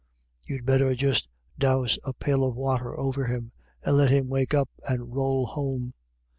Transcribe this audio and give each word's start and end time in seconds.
You'd 0.47 0.65
better 0.65 0.95
just 0.95 1.29
dowse 1.59 1.99
a 2.03 2.13
pail 2.13 2.43
of 2.43 2.55
water 2.55 2.97
over 2.99 3.25
him, 3.25 3.51
and 3.83 3.97
let 3.97 4.09
him 4.09 4.29
wake 4.29 4.51
up 4.55 4.71
and 4.89 5.13
rowl 5.13 5.45
home." 5.45 5.93